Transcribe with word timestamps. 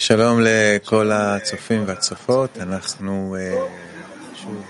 שלום 0.00 0.40
לכל 0.42 1.10
הצופים 1.12 1.82
והצופות, 1.86 2.58
אנחנו 2.60 3.36
שוב 4.34 4.62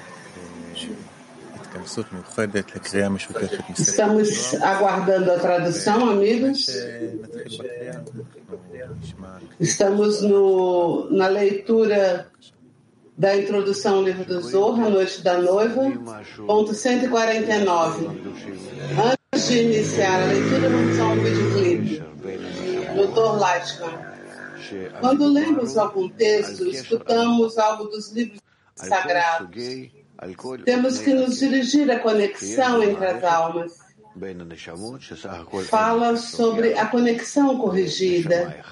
התכנסות 1.54 2.12
מיוחדת 2.12 2.76
לקריאה 2.76 3.08
משותפת 3.08 3.58
Estamos 3.78 4.54
aguardando 4.62 5.30
a 5.30 5.38
tradução, 5.38 6.10
amigos. 6.10 6.58
Estamos 9.60 10.22
no, 10.22 11.08
na 11.10 11.28
leitura 11.28 12.28
da 13.16 13.36
introdução 13.36 13.96
ao 13.96 14.02
livro 14.02 14.24
do 14.24 14.40
Zorra, 14.40 14.88
Noite 14.90 15.22
da 15.22 15.38
Noiva, 15.38 15.84
ponto 16.46 16.74
149. 16.74 18.06
Antes 19.10 19.48
de 19.48 19.62
iniciar 19.62 20.22
a 20.22 20.26
leitura, 20.26 20.68
vamos 20.68 20.98
a 20.98 21.06
um 21.06 21.22
videoclipe. 21.22 22.02
Dr. 22.96 23.30
Leitman. 23.44 24.09
Quando 24.99 25.27
lemos 25.27 25.77
algum 25.77 26.09
texto, 26.09 26.67
escutamos 26.67 27.57
algo 27.57 27.85
dos 27.85 28.11
livros 28.11 28.39
sagrados. 28.75 29.49
Temos 30.65 30.99
que 30.99 31.13
nos 31.13 31.39
dirigir 31.39 31.89
à 31.91 31.99
conexão 31.99 32.83
entre 32.83 33.05
as 33.05 33.23
almas. 33.23 33.79
Fala 35.69 36.17
sobre 36.17 36.77
a 36.77 36.85
conexão 36.85 37.57
corrigida. 37.57 38.63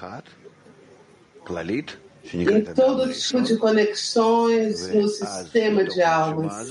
Em 2.32 2.64
todo 2.74 3.12
tipo 3.12 3.40
de 3.40 3.56
conexões 3.56 4.88
no 4.88 5.08
sistema 5.08 5.84
de 5.84 6.02
almas 6.02 6.70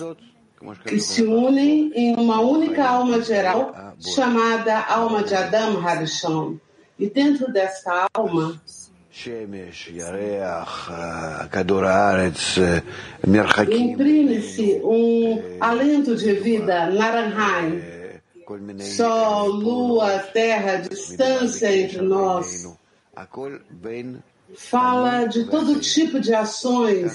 que 0.86 1.00
se 1.00 1.24
unem 1.24 1.92
em 1.96 2.16
uma 2.16 2.42
única 2.42 2.86
alma 2.86 3.22
geral 3.22 3.74
chamada 4.00 4.80
alma 4.80 5.24
de 5.24 5.34
Adam 5.36 5.86
Harishon. 5.86 6.58
E 6.98 7.10
dentro 7.10 7.52
dessa 7.52 8.08
alma 8.14 8.62
Imprime-se 13.76 14.80
um 14.84 15.58
alento 15.60 16.16
de 16.16 16.34
vida, 16.36 16.90
Naranjai, 16.90 17.84
sol, 18.80 19.50
lua, 19.50 20.20
terra, 20.20 20.78
distância 20.78 21.76
entre 21.76 22.02
nós. 22.02 22.66
Fala 24.56 25.26
de 25.26 25.44
todo 25.46 25.80
tipo 25.80 26.20
de 26.20 26.34
ações 26.34 27.14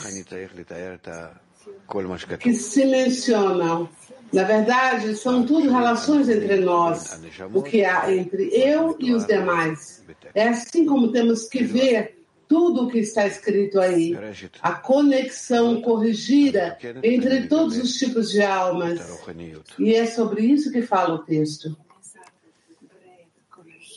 que 2.38 2.52
se 2.54 2.84
mencionam. 2.84 3.88
Na 4.34 4.42
verdade, 4.42 5.16
são 5.16 5.46
tudo 5.46 5.70
relações 5.70 6.28
entre 6.28 6.56
nós, 6.56 7.20
o 7.52 7.62
que 7.62 7.84
há 7.84 8.12
entre 8.12 8.50
eu 8.52 8.96
e 8.98 9.12
os 9.12 9.24
demais. 9.24 10.02
É 10.34 10.48
assim 10.48 10.84
como 10.84 11.12
temos 11.12 11.48
que 11.48 11.62
ver 11.62 12.18
tudo 12.48 12.84
o 12.84 12.90
que 12.90 12.98
está 12.98 13.26
escrito 13.26 13.80
aí. 13.80 14.16
A 14.60 14.72
conexão 14.72 15.80
corrigida 15.80 16.76
entre 17.02 17.46
todos 17.46 17.78
os 17.78 17.94
tipos 17.94 18.30
de 18.30 18.42
almas. 18.42 19.00
E 19.78 19.94
é 19.94 20.04
sobre 20.06 20.42
isso 20.42 20.70
que 20.72 20.82
fala 20.82 21.14
o 21.14 21.18
texto. 21.18 21.76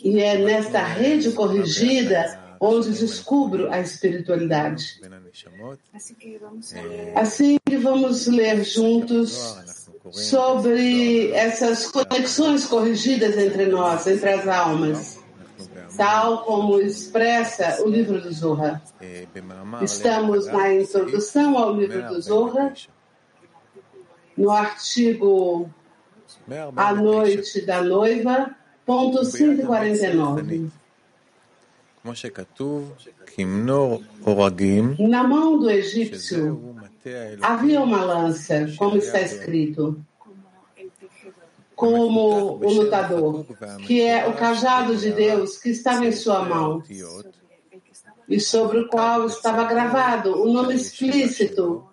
E 0.03 0.19
é 0.19 0.37
nesta 0.37 0.83
rede 0.83 1.31
corrigida 1.31 2.39
onde 2.59 2.91
descubro 2.91 3.71
a 3.71 3.79
espiritualidade. 3.79 5.01
Assim 7.15 7.57
que 7.65 7.77
vamos 7.77 8.27
ler 8.27 8.63
juntos 8.63 9.57
sobre 10.11 11.31
essas 11.31 11.87
conexões 11.87 12.65
corrigidas 12.65 13.37
entre 13.37 13.65
nós, 13.67 14.07
entre 14.07 14.29
as 14.29 14.47
almas, 14.47 15.19
tal 15.95 16.43
como 16.43 16.79
expressa 16.79 17.83
o 17.83 17.89
livro 17.89 18.21
do 18.21 18.31
Zohar. 18.31 18.81
Estamos 19.81 20.45
na 20.47 20.73
introdução 20.73 21.57
ao 21.57 21.75
livro 21.75 22.07
do 22.07 22.21
Zohar, 22.21 22.73
no 24.37 24.51
artigo 24.51 25.69
A 26.75 26.93
Noite 26.93 27.65
da 27.65 27.81
Noiva, 27.81 28.55
ponto 28.85 29.25
149. 29.25 30.69
Na 34.99 35.23
mão 35.23 35.59
do 35.59 35.69
egípcio 35.69 36.76
havia 37.41 37.81
uma 37.81 38.03
lança, 38.03 38.67
como 38.77 38.97
está 38.97 39.21
escrito, 39.21 40.03
como 41.75 42.57
o 42.57 42.73
lutador, 42.73 43.45
que 43.85 44.01
é 44.01 44.27
o 44.27 44.33
cajado 44.33 44.97
de 44.97 45.11
Deus 45.11 45.57
que 45.57 45.69
estava 45.69 46.05
em 46.05 46.11
sua 46.11 46.43
mão 46.43 46.81
e 48.27 48.39
sobre 48.39 48.79
o 48.79 48.87
qual 48.87 49.25
estava 49.27 49.63
gravado 49.65 50.41
o 50.41 50.51
nome 50.51 50.75
explícito 50.75 51.87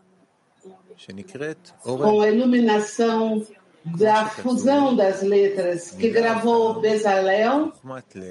com 1.82 2.20
a 2.20 2.28
iluminação 2.30 3.46
da 3.84 4.26
fusão 4.26 4.96
das 4.96 5.22
letras 5.22 5.90
que 5.90 6.08
gravou 6.08 6.80
Bezalel 6.80 7.72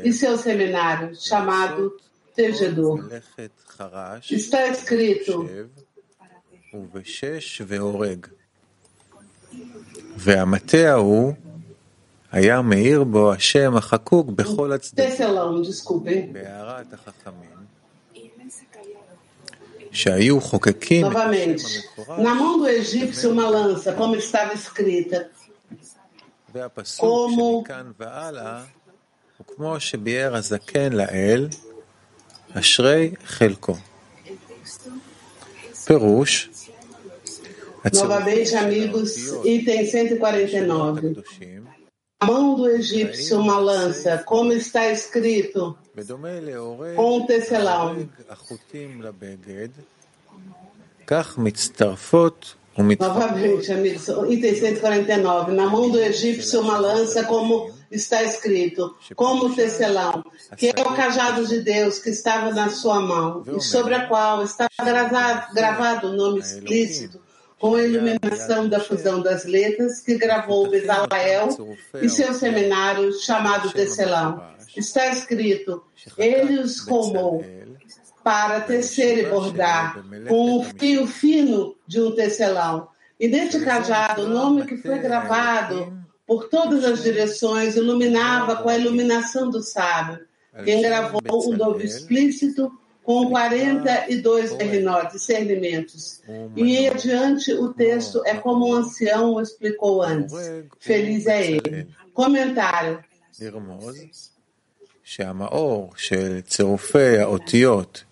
e 0.03 0.11
seu 0.11 0.37
seminário 0.37 1.15
chamado 1.15 1.95
Tegedor. 2.35 3.07
Está 4.29 4.67
escrito 4.67 5.47
ובשש 6.74 7.62
והורג. 7.66 8.26
והמטה 10.16 10.90
ההוא 10.90 11.32
היה 12.32 12.62
מאיר 12.62 13.04
בו 13.04 13.32
השם 13.32 13.76
החקוק 13.76 14.28
בכל 14.28 14.72
הצדדים. 14.72 15.10
בהערת 16.32 16.92
החכמים, 16.92 17.58
שהיו 19.92 20.40
חוקקים 20.40 21.06
את 21.06 21.16
השם 21.16 21.80
Na 22.24 22.34
mão 22.34 22.58
do 22.58 22.68
egípcio 22.68 23.30
uma 23.32 23.48
lança, 23.48 23.92
como 23.92 24.16
estava 24.16 24.54
escrita. 24.54 25.26
והפסוק 26.54 27.30
שמכאן 27.30 27.90
והלאה 27.98 28.62
הוא 29.38 29.46
כמו 29.56 29.80
שביאר 29.80 30.36
הזקן 30.36 30.92
לאל, 30.92 31.48
אשרי 32.54 33.14
חלקו. 33.24 33.74
Perush. 35.85 36.49
Novamente, 37.93 38.55
amigos, 38.55 39.15
item 39.43 39.85
149. 39.85 41.15
A 42.21 42.25
mão 42.25 42.55
do 42.55 42.69
egípcio, 42.69 43.37
uma 43.39 43.59
lança, 43.59 44.17
como 44.19 44.53
está 44.53 44.89
escrito, 44.89 45.77
com 46.95 47.17
um 47.17 47.25
tecelão. 47.25 48.07
Novamente, 52.99 53.71
amigos, 53.73 54.07
item 54.29 54.55
149. 54.55 55.51
Na 55.51 55.67
mão 55.67 55.89
do 55.89 55.99
egípcio, 55.99 56.61
uma 56.61 56.77
lança, 56.77 57.25
como 57.25 57.72
está 57.93 58.23
escrito, 58.23 58.95
como 59.15 59.55
tecelão, 59.55 60.23
que 60.57 60.67
é 60.67 60.81
o 60.81 60.95
cajado 60.95 61.45
de 61.47 61.61
Deus 61.61 61.99
que 61.99 62.09
estava 62.09 62.51
na 62.51 62.69
sua 62.69 62.99
mão, 62.99 63.43
e 63.55 63.61
sobre 63.61 63.93
a 63.93 64.07
qual 64.07 64.43
estava 64.43 64.69
gravado 65.53 66.07
o 66.07 66.15
nome 66.15 66.39
explícito 66.39 67.21
com 67.59 67.75
a 67.75 67.81
iluminação 67.81 68.67
da 68.67 68.79
fusão 68.79 69.21
das 69.21 69.45
letras 69.45 70.01
que 70.01 70.17
gravou 70.17 70.69
Bezalel 70.69 71.47
e 72.01 72.09
seu 72.09 72.33
seminário 72.33 73.13
chamado 73.13 73.71
Tecelão. 73.71 74.43
Está 74.75 75.07
escrito, 75.07 75.81
ele 76.17 76.59
os 76.59 76.81
comou 76.81 77.41
para 78.21 78.59
tecer 78.59 79.19
e 79.19 79.29
bordar 79.29 80.03
com 80.27 80.59
um 80.59 80.63
fio 80.77 81.07
fino 81.07 81.75
de 81.87 82.01
um 82.01 82.13
tecelão. 82.13 82.89
E 83.19 83.29
neste 83.29 83.59
cajado, 83.61 84.23
o 84.23 84.27
nome 84.27 84.65
que 84.65 84.75
foi 84.75 84.99
gravado 84.99 86.03
por 86.26 86.48
todas 86.48 86.84
as 86.84 87.02
direções 87.02 87.76
iluminava 87.76 88.56
com 88.56 88.68
a 88.68 88.76
iluminação 88.76 89.48
do 89.50 89.62
sábio. 89.62 90.26
Quem 90.64 90.82
gravou 90.82 91.20
o 91.24 91.56
novo 91.56 91.80
explícito 91.80 92.70
com 93.02 93.30
42 93.30 94.50
discernimentos. 95.12 96.20
E 96.54 96.88
adiante 96.88 97.52
o 97.54 97.72
texto 97.72 98.22
é 98.26 98.34
como 98.34 98.68
um 98.68 98.74
ancião 98.74 99.40
explicou 99.40 100.02
antes. 100.02 100.34
Feliz 100.78 101.26
é 101.26 101.52
ele. 101.52 101.88
Comentário. 102.12 103.02
שהמאור 105.08 105.92
של 105.96 106.40
צירופי 106.40 107.18
האותיות 107.18 108.04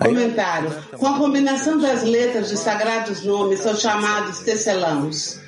Comentário. 0.00 0.70
Com 0.98 1.06
a 1.06 1.18
combinação 1.18 1.78
das 1.78 2.02
letras 2.02 2.48
de 2.48 2.56
sagrados 2.56 3.24
nomes 3.24 3.60
são 3.60 3.74
chamados 3.74 4.40
tecelãos, 4.40 5.40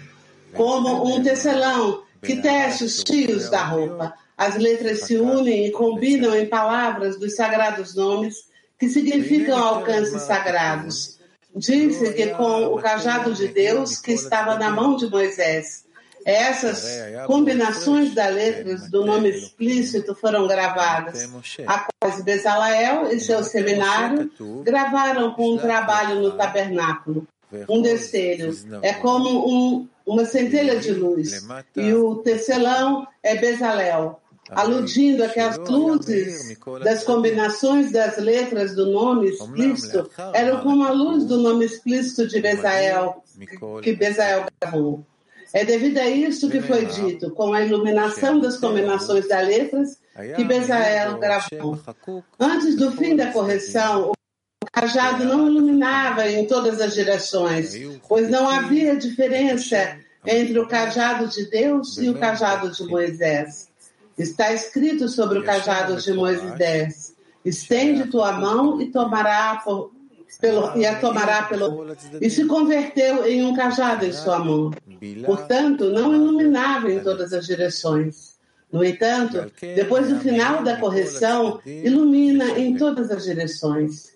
como 0.54 1.14
um 1.14 1.22
tecelão 1.22 2.02
que 2.22 2.36
tece 2.36 2.84
os 2.84 3.02
fios 3.02 3.50
da 3.50 3.64
roupa. 3.64 4.14
As 4.36 4.56
letras 4.56 5.02
se 5.02 5.16
unem 5.16 5.66
e 5.66 5.70
combinam 5.70 6.34
em 6.34 6.46
palavras 6.46 7.18
dos 7.18 7.34
sagrados 7.36 7.94
nomes 7.94 8.48
que 8.78 8.88
significam 8.88 9.58
alcances 9.58 10.22
sagrados. 10.22 11.18
Disse 11.54 12.12
que 12.14 12.28
com 12.28 12.66
o 12.66 12.80
cajado 12.80 13.34
de 13.34 13.48
Deus 13.48 13.98
que 13.98 14.12
estava 14.12 14.56
na 14.56 14.70
mão 14.70 14.96
de 14.96 15.10
Moisés, 15.10 15.84
Essas 16.31 16.87
combinações 17.27 18.15
das 18.15 18.32
letras 18.32 18.88
do 18.88 19.05
nome 19.05 19.31
explícito 19.31 20.15
foram 20.15 20.47
gravadas, 20.47 21.29
a 21.67 21.88
quais 22.00 22.23
Bezalael 22.23 23.11
e 23.11 23.19
seu 23.19 23.43
seminário 23.43 24.31
gravaram 24.62 25.32
com 25.32 25.55
um 25.55 25.59
trabalho 25.59 26.21
no 26.23 26.31
tabernáculo. 26.31 27.27
Um 27.69 27.82
destello 27.82 28.56
é 28.81 28.93
como 28.93 29.29
um, 29.50 29.88
uma 30.06 30.25
centelha 30.25 30.79
de 30.79 30.93
luz, 30.93 31.44
e 31.75 31.93
o 31.94 32.15
tecelão 32.17 33.09
é 33.25 33.35
Bezalel, 33.35 34.21
aludindo 34.50 35.25
a 35.25 35.29
que 35.29 35.41
as 35.41 35.59
luzes 35.59 36.56
das 36.85 37.03
combinações 37.03 37.91
das 37.91 38.19
letras 38.19 38.73
do 38.77 38.87
nome 38.87 39.31
explícito. 39.31 40.09
eram 40.32 40.61
como 40.61 40.85
a 40.85 40.93
luz 40.93 41.25
do 41.25 41.38
nome 41.38 41.65
explícito 41.65 42.29
de 42.29 42.41
Bezael, 42.41 43.25
que 43.82 43.93
Bezael 43.94 44.47
gravou. 44.61 45.05
É 45.52 45.64
devido 45.64 45.99
a 45.99 46.08
isso 46.08 46.49
que 46.49 46.61
foi 46.61 46.87
dito, 46.87 47.31
com 47.31 47.52
a 47.52 47.62
iluminação 47.62 48.38
das 48.38 48.56
combinações 48.56 49.26
das 49.26 49.47
letras 49.47 49.99
que 50.37 50.44
Bezael 50.44 51.19
gravou. 51.19 51.79
Antes 52.38 52.76
do 52.76 52.93
fim 52.93 53.17
da 53.17 53.32
correção, 53.32 54.12
o 54.12 54.70
cajado 54.70 55.25
não 55.25 55.49
iluminava 55.49 56.29
em 56.29 56.47
todas 56.47 56.81
as 56.81 56.94
direções, 56.94 57.75
pois 58.08 58.31
não 58.31 58.49
havia 58.49 58.97
diferença 58.97 59.99
entre 60.25 60.58
o 60.58 60.69
cajado 60.69 61.26
de 61.26 61.47
Deus 61.50 61.99
e 61.99 62.08
o 62.08 62.19
cajado 62.19 62.70
de 62.70 62.85
Moisés. 62.85 63.69
Está 64.17 64.53
escrito 64.53 65.08
sobre 65.08 65.38
o 65.38 65.44
cajado 65.44 65.96
de 65.96 66.12
Moisés: 66.12 67.14
estende 67.44 68.08
tua 68.08 68.32
mão 68.32 68.81
e 68.81 68.87
tomará 68.91 69.61
por, 69.64 69.91
pelo, 70.38 70.77
e 70.77 70.87
a 70.87 70.99
tomará 70.99 71.43
pelo. 71.44 71.87
E 72.21 72.31
se 72.31 72.44
converteu 72.44 73.27
em 73.27 73.44
um 73.44 73.55
cajado 73.55 74.05
em 74.05 74.12
sua 74.12 74.38
mão. 74.38 74.71
Portanto, 75.25 75.91
não 75.91 76.15
iluminava 76.15 76.91
em 76.91 77.00
todas 77.00 77.32
as 77.32 77.47
direções. 77.47 78.38
No 78.73 78.85
entanto, 78.85 79.50
depois 79.61 80.09
do 80.09 80.21
final 80.21 80.62
da 80.62 80.77
correção, 80.77 81.61
ilumina 81.67 82.59
em 82.59 82.77
todas 82.77 83.11
as 83.11 83.25
direções. 83.25 84.11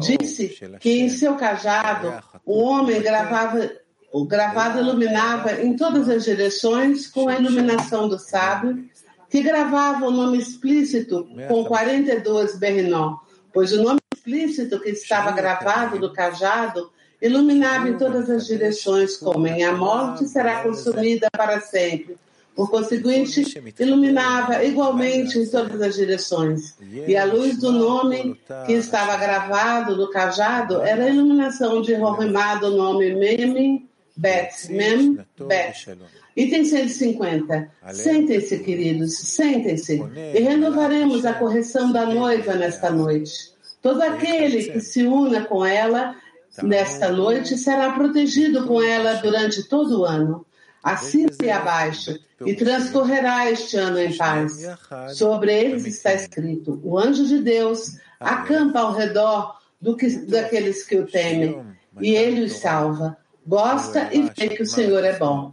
Disse 0.00 0.56
que 0.78 1.00
em 1.00 1.08
seu 1.08 1.34
cajado 1.36 2.22
o 2.44 2.60
homem 2.62 3.02
gravava, 3.02 3.70
o 4.12 4.24
gravado 4.24 4.78
iluminava 4.78 5.52
em 5.60 5.74
todas 5.74 6.08
as 6.08 6.24
direções 6.24 7.08
com 7.08 7.28
a 7.28 7.36
iluminação 7.36 8.08
do 8.08 8.18
sábio, 8.18 8.84
que 9.28 9.42
gravava 9.42 10.06
o 10.06 10.10
nome 10.10 10.38
explícito 10.38 11.26
com 11.48 11.64
42 11.64 12.56
Bernó, 12.56 13.18
pois 13.52 13.72
o 13.72 13.82
nome 13.82 13.98
explícito 14.24 14.80
que 14.80 14.88
estava 14.90 15.30
gravado 15.32 15.98
do 15.98 16.10
cajado 16.10 16.90
iluminava 17.20 17.88
em 17.88 17.98
todas 17.98 18.28
as 18.30 18.46
direções, 18.46 19.16
como 19.16 19.46
em 19.46 19.64
a 19.64 19.72
morte 19.72 20.26
será 20.26 20.62
consumida 20.62 21.28
para 21.30 21.60
sempre. 21.60 22.16
Por 22.54 22.70
conseguinte, 22.70 23.42
iluminava 23.78 24.62
igualmente 24.64 25.38
em 25.38 25.46
todas 25.46 25.80
as 25.82 25.94
direções. 25.94 26.76
E 27.06 27.16
a 27.16 27.24
luz 27.24 27.58
do 27.58 27.72
nome 27.72 28.40
que 28.64 28.72
estava 28.72 29.16
gravado 29.16 29.96
no 29.96 30.10
cajado 30.10 30.80
era 30.80 31.04
a 31.04 31.08
iluminação 31.08 31.82
de 31.82 31.94
Rohemá 31.94 32.54
do 32.56 32.70
nome 32.70 33.14
Mem 33.14 33.88
Bet, 34.16 34.70
Mem 34.70 35.18
Bet. 35.48 35.88
Item 36.36 36.64
150. 36.64 37.70
Sentem-se, 37.92 38.58
queridos, 38.60 39.18
sentem-se, 39.18 40.00
e 40.34 40.40
renovaremos 40.40 41.24
a 41.24 41.34
correção 41.34 41.92
da 41.92 42.06
noiva 42.06 42.54
nesta 42.54 42.90
noite. 42.90 43.53
Todo 43.84 44.00
aquele 44.00 44.64
que 44.64 44.80
se 44.80 45.04
una 45.04 45.44
com 45.44 45.62
ela 45.62 46.16
nesta 46.62 47.10
noite 47.12 47.58
será 47.58 47.92
protegido 47.92 48.66
com 48.66 48.82
ela 48.82 49.16
durante 49.16 49.62
todo 49.64 50.00
o 50.00 50.04
ano, 50.06 50.46
acima 50.82 51.28
e 51.42 51.50
abaixo, 51.50 52.18
e 52.46 52.54
transcorrerá 52.54 53.50
este 53.50 53.76
ano 53.76 53.98
em 53.98 54.16
paz. 54.16 54.66
Sobre 55.12 55.52
eles 55.52 55.84
está 55.84 56.14
escrito: 56.14 56.80
o 56.82 56.98
anjo 56.98 57.26
de 57.26 57.40
Deus 57.40 57.98
acampa 58.18 58.80
ao 58.80 58.94
redor 58.94 59.58
do 59.78 59.94
que, 59.94 60.08
daqueles 60.16 60.82
que 60.82 60.96
o 60.96 61.06
temem, 61.06 61.62
e 62.00 62.14
ele 62.14 62.40
os 62.44 62.54
salva. 62.54 63.18
Gosta 63.46 64.08
e 64.14 64.22
vê 64.22 64.48
que 64.48 64.62
o 64.62 64.66
Senhor 64.66 65.04
é 65.04 65.18
bom. 65.18 65.52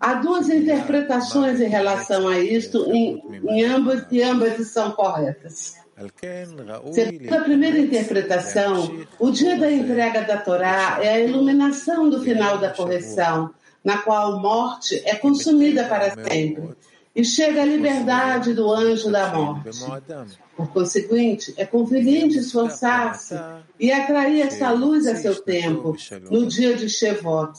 Há 0.00 0.14
duas 0.14 0.48
interpretações 0.48 1.60
em 1.60 1.68
relação 1.68 2.26
a 2.26 2.36
isto, 2.40 2.92
em, 2.92 3.22
em 3.48 3.64
ambas, 3.64 4.04
e 4.10 4.20
ambas 4.24 4.66
são 4.66 4.90
corretas. 4.90 5.79
Segundo 6.92 7.34
a 7.34 7.40
primeira 7.42 7.78
interpretação, 7.78 9.04
o 9.18 9.30
dia 9.30 9.58
da 9.58 9.70
entrega 9.70 10.22
da 10.22 10.38
Torá 10.38 10.98
é 11.02 11.14
a 11.14 11.20
iluminação 11.20 12.08
do 12.08 12.22
final 12.22 12.56
da 12.58 12.70
correção, 12.70 13.50
na 13.84 13.98
qual 13.98 14.40
morte 14.40 15.02
é 15.04 15.14
consumida 15.14 15.84
para 15.84 16.10
sempre, 16.24 16.70
e 17.14 17.24
chega 17.24 17.62
a 17.62 17.64
liberdade 17.66 18.54
do 18.54 18.70
anjo 18.70 19.10
da 19.10 19.28
morte. 19.34 19.78
Por 20.56 20.68
conseguinte, 20.68 21.52
é 21.56 21.66
conveniente 21.66 22.38
esforçar-se 22.38 23.34
e 23.78 23.90
atrair 23.90 24.42
essa 24.42 24.70
luz 24.70 25.06
a 25.06 25.16
seu 25.16 25.34
tempo, 25.42 25.96
no 26.30 26.46
dia 26.46 26.74
de 26.76 26.88
Shevot. 26.88 27.52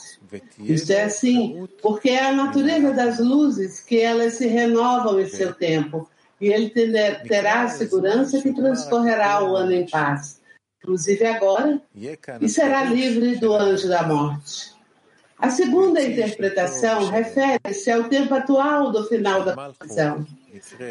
Isto 0.60 0.94
é 0.94 1.04
assim, 1.04 1.68
porque 1.82 2.10
é 2.10 2.26
a 2.26 2.34
natureza 2.34 2.92
das 2.92 3.20
luzes 3.20 3.82
que 3.82 4.00
elas 4.00 4.34
se 4.34 4.48
renovam 4.48 5.20
em 5.20 5.28
seu 5.28 5.54
tempo 5.54 6.08
e 6.42 6.52
ele 6.52 6.70
terá 6.70 7.62
a 7.62 7.70
segurança 7.70 8.42
que 8.42 8.52
transcorrerá 8.52 9.44
o 9.44 9.56
ano 9.56 9.72
em 9.72 9.88
paz, 9.88 10.42
inclusive 10.82 11.24
agora, 11.26 11.80
e 12.42 12.50
será 12.50 12.84
livre 12.84 13.36
do 13.36 13.54
anjo 13.54 13.88
da 13.88 14.02
morte. 14.04 14.74
A 15.38 15.50
segunda 15.50 16.02
interpretação 16.04 17.10
refere-se 17.10 17.92
ao 17.92 18.06
tempo 18.06 18.34
atual 18.34 18.92
do 18.92 19.06
final 19.06 19.44
da 19.44 19.56
correção. 19.56 20.26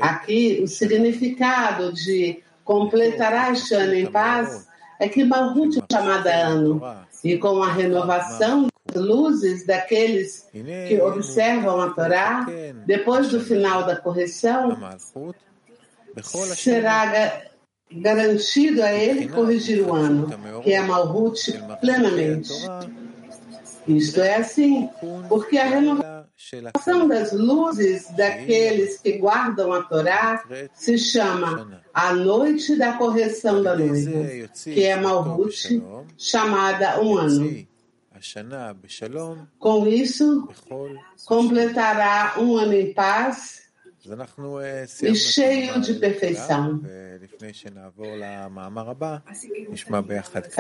Aqui, 0.01 0.61
o 0.63 0.67
significado 0.69 1.93
de 1.93 2.43
completará 2.65 3.51
este 3.51 3.75
ano 3.75 3.95
em 3.95 4.07
paz 4.07 4.69
é 5.01 5.09
que 5.09 5.25
Malhut 5.25 5.79
é 5.79 5.83
chamada 5.93 6.33
ano, 6.33 6.81
e 7.25 7.37
com 7.39 7.63
a 7.63 7.73
renovação 7.73 8.69
luzes 8.95 9.67
daqueles 9.67 10.47
que 10.53 11.01
observam 11.01 11.81
a 11.81 11.91
Torá, 11.91 12.47
depois 12.87 13.29
do 13.29 13.41
final 13.41 13.85
da 13.85 13.97
correção, 13.97 14.77
será 16.55 17.43
garantido 17.93 18.83
a 18.83 18.93
ele 18.93 19.29
corrigir 19.29 19.83
o 19.83 19.95
ano, 19.95 20.29
que 20.63 20.73
é 20.73 20.81
Malhut 20.81 21.53
plenamente. 21.81 22.53
Isto 23.89 24.21
é 24.21 24.37
assim, 24.37 24.89
porque 25.29 25.59
a 25.59 25.67
renovação 25.67 27.09
das 27.09 27.33
luzes 27.33 28.09
daqueles 28.15 28.99
que 28.99 29.19
guardam 29.19 29.73
a 29.73 29.83
Torá 29.83 30.45
se 30.75 30.99
chama 30.99 31.83
a 31.93 32.13
noite 32.13 32.77
da 32.77 32.93
correção 32.93 33.63
da 33.63 33.77
noiva, 33.77 34.27
que 34.63 34.85
é 34.85 34.97
Malhut, 34.97 35.83
chamada 36.17 37.01
um 37.01 37.17
ano. 37.17 37.67
Com 39.59 39.87
isso, 39.87 40.49
completará 41.27 42.35
um 42.39 42.57
ano 42.57 42.75
em 42.75 42.93
paz 42.93 43.61
e 45.03 45.15
cheio 45.15 45.81
de 45.81 45.95
perfeição. 45.95 46.81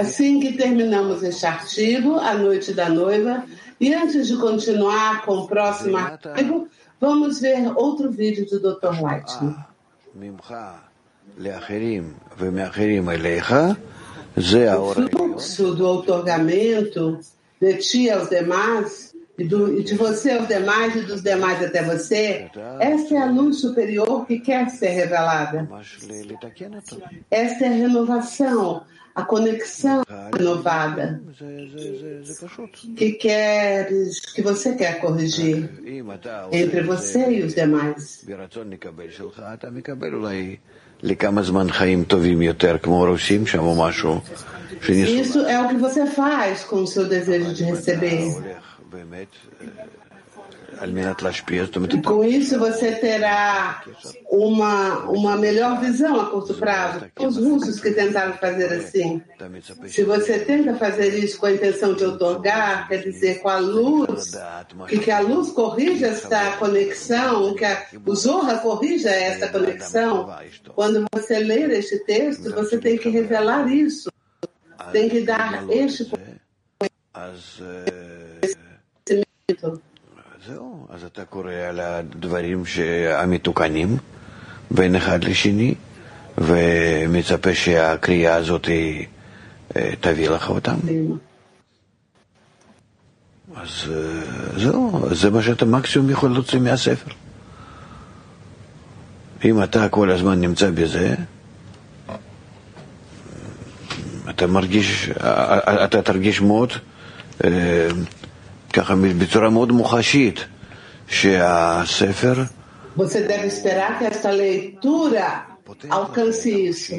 Assim 0.02 0.40
que 0.40 0.52
terminamos 0.56 1.22
este 1.22 1.46
artigo, 1.46 2.16
A 2.16 2.34
Noite 2.34 2.72
da 2.74 2.88
Noiva, 2.90 3.44
e 3.80 3.94
antes 3.94 4.26
de 4.28 4.36
continuar 4.36 5.24
com 5.24 5.38
o 5.38 5.46
próximo 5.48 5.96
artigo, 5.96 6.68
vamos 7.00 7.40
ver 7.40 7.66
outro 7.76 8.10
vídeo 8.10 8.46
do 8.46 8.60
Dr. 8.60 9.02
White. 9.02 9.32
O 14.78 14.94
fluxo 15.10 15.74
do 15.74 15.86
outorgamento 15.86 17.18
de 17.60 17.74
ti 17.74 18.10
aos 18.10 18.28
demais 18.30 19.14
e, 19.36 19.44
do, 19.44 19.78
e 19.78 19.82
de 19.82 19.94
você 19.94 20.32
aos 20.32 20.48
demais 20.48 20.96
e 20.96 21.00
dos 21.00 21.22
demais 21.22 21.62
até 21.64 21.82
você, 21.82 22.50
essa 22.78 23.14
é 23.14 23.18
a 23.18 23.26
luz 23.26 23.60
superior 23.60 24.26
que 24.26 24.38
quer 24.38 24.68
ser 24.70 24.88
revelada. 24.88 25.68
Essa 27.30 27.64
é 27.64 27.68
a 27.68 27.72
renovação, 27.72 28.84
a 29.14 29.22
conexão 29.22 30.02
renovada. 30.36 31.22
Que 32.96 33.12
queres, 33.12 34.20
que 34.34 34.42
você 34.42 34.74
quer 34.74 35.00
corrigir 35.00 35.70
entre 36.52 36.82
você 36.82 37.30
e 37.30 37.42
os 37.42 37.54
demais. 37.54 38.24
Isso 45.20 45.40
é 45.40 45.60
o 45.60 45.68
que 45.68 45.76
você 45.76 46.06
faz 46.06 46.64
com 46.64 46.82
o 46.82 46.86
seu 46.86 47.08
desejo 47.08 47.52
de 47.52 47.64
receber. 47.64 48.58
E 51.96 52.02
com 52.02 52.24
isso 52.24 52.58
você 52.58 52.92
terá 52.92 53.82
uma, 54.30 55.00
uma 55.10 55.36
melhor 55.36 55.80
visão 55.80 56.18
a 56.18 56.30
curto 56.30 56.54
prazo. 56.54 57.04
Os 57.18 57.36
russos 57.36 57.80
que 57.80 57.90
tentaram 57.90 58.32
fazer 58.34 58.72
assim. 58.72 59.22
Se 59.86 60.04
você 60.04 60.38
tenta 60.38 60.74
fazer 60.74 61.18
isso 61.18 61.38
com 61.38 61.46
a 61.46 61.52
intenção 61.52 61.94
de 61.94 62.04
otorgar, 62.04 62.88
quer 62.88 63.02
dizer, 63.02 63.40
com 63.40 63.48
a 63.48 63.58
luz, 63.58 64.32
que, 64.88 64.98
que 64.98 65.10
a 65.10 65.20
luz 65.20 65.50
corrija 65.50 66.06
esta 66.06 66.52
conexão, 66.52 67.54
que 67.54 67.64
a, 67.64 67.86
o 68.06 68.14
Zorra 68.14 68.58
corrija 68.58 69.10
esta 69.10 69.48
conexão, 69.48 70.32
quando 70.74 71.04
você 71.12 71.40
ler 71.40 71.70
este 71.70 71.98
texto, 72.04 72.54
você 72.54 72.78
tem 72.78 72.96
que 72.96 73.08
revelar 73.08 73.70
isso. 73.70 74.10
Tem 74.92 75.08
que 75.08 75.20
dar 75.20 75.68
este 75.70 76.06
conhecimento. 76.06 76.40
זהו, 80.46 80.86
אז 80.90 81.04
אתה 81.04 81.24
קורא 81.24 81.52
על 81.52 81.80
הדברים 81.80 82.62
המתוקנים 83.14 83.96
בין 84.70 84.96
אחד 84.96 85.24
לשני, 85.24 85.74
ומצפה 86.38 87.54
שהקריאה 87.54 88.34
הזאת 88.34 88.68
תביא 90.00 90.28
לך 90.28 90.50
אותם. 90.50 90.76
אז 93.56 93.68
זהו, 94.56 95.08
זה 95.14 95.30
מה 95.30 95.42
שאתה 95.42 95.64
מקסימום 95.64 96.10
יכול 96.10 96.30
להוציא 96.30 96.58
מהספר. 96.58 97.10
אם 99.44 99.62
אתה 99.62 99.88
כל 99.88 100.10
הזמן 100.10 100.40
נמצא 100.40 100.70
בזה, 100.70 101.14
אתה 104.30 104.46
מרגיש, 104.46 105.10
אתה 105.84 106.02
תרגיש 106.02 106.40
מאוד 106.40 106.72
ככה 108.73 108.95
בצורה 109.17 109.49
מאוד 109.49 109.71
מוחשית 109.71 110.45
שהספר 111.07 112.43
Você 112.97 113.21
deve 113.21 113.47
esperar 113.47 113.99
que 113.99 114.05
esta 114.05 114.31
leitura 114.31 115.47
alcance 115.89 116.49
isso. 116.49 116.93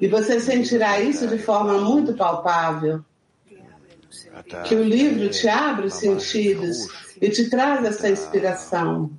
E 0.00 0.08
você 0.08 0.40
sentirá 0.40 1.00
isso 1.00 1.28
de 1.28 1.38
forma 1.38 1.78
muito 1.78 2.14
palpável. 2.14 3.04
Que 4.64 4.74
o 4.74 4.82
livro 4.82 5.28
te 5.28 5.48
abre 5.48 5.86
os 5.86 5.94
sentidos 5.94 6.88
e 7.20 7.28
te 7.28 7.48
traz 7.50 7.84
essa 7.84 8.08
inspiração. 8.08 9.10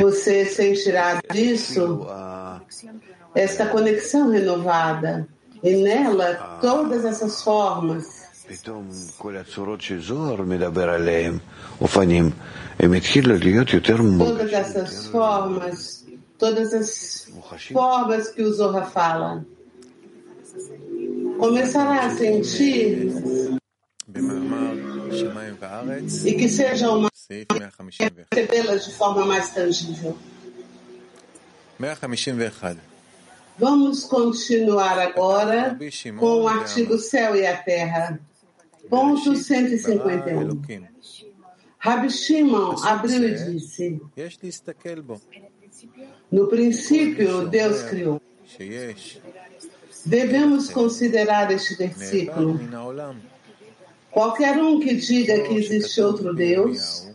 Você 0.00 0.44
sentirá 0.46 1.20
disso 1.30 2.06
esta 3.34 3.66
conexão 3.66 4.30
renovada. 4.30 5.28
E 5.63 5.75
nela, 5.77 6.59
todas 6.61 7.05
essas 7.05 7.41
formas. 7.41 8.23
Todas 14.27 14.51
essas 14.51 15.07
formas, 15.07 16.05
todas 16.37 16.73
as 16.73 17.31
formas 17.71 18.29
que 18.29 18.41
o 18.41 18.51
Zohar 18.51 18.91
fala, 18.91 19.45
começará 21.39 22.07
a 22.07 22.09
sentir 22.09 23.13
e 26.25 26.33
que 26.33 26.49
sejam 26.49 27.07
recebê-las 27.29 28.85
de 28.85 28.93
forma 28.93 29.25
mais 29.25 29.53
tangível. 29.53 30.17
151. 31.79 32.92
Vamos 33.57 34.05
continuar 34.05 34.97
agora 34.99 35.77
com 36.19 36.41
o 36.41 36.47
artigo 36.47 36.97
Céu 36.97 37.35
e 37.35 37.45
a 37.45 37.55
Terra. 37.57 38.19
Ponto 38.89 39.35
151. 39.35 40.61
Rabi 41.77 42.09
Shimon 42.09 42.75
abriu 42.83 43.27
e 43.27 43.35
disse: 43.35 44.01
No 46.31 46.47
princípio, 46.47 47.47
Deus 47.47 47.83
criou. 47.83 48.21
Devemos 50.05 50.69
considerar 50.69 51.51
este 51.51 51.75
versículo. 51.75 52.59
Qualquer 54.11 54.57
um 54.57 54.79
que 54.79 54.95
diga 54.95 55.41
que 55.41 55.55
existe 55.55 56.01
outro 56.01 56.33
Deus 56.33 57.09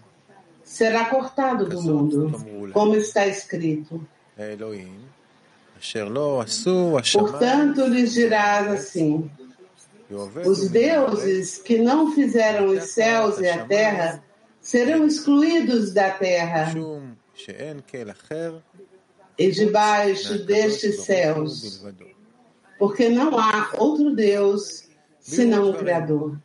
será 0.64 1.06
cortado 1.06 1.68
do 1.68 1.80
mundo, 1.80 2.32
como 2.72 2.96
está 2.96 3.26
escrito. 3.26 4.06
Portanto, 7.20 7.86
lhes 7.86 8.12
dirás 8.12 8.68
assim: 8.68 9.30
os 10.46 10.68
deuses 10.68 11.58
que 11.58 11.78
não 11.78 12.12
fizeram 12.14 12.68
os 12.68 12.84
céus 12.84 13.38
e 13.38 13.48
a 13.48 13.64
terra 13.66 14.22
serão 14.60 15.06
excluídos 15.06 15.92
da 15.92 16.10
terra. 16.10 16.72
E 19.38 19.50
debaixo 19.52 20.44
destes 20.44 21.04
céus, 21.04 21.84
porque 22.78 23.08
não 23.08 23.38
há 23.38 23.70
outro 23.78 24.14
Deus 24.14 24.88
senão 25.20 25.70
o 25.70 25.74
Criador. 25.74 26.36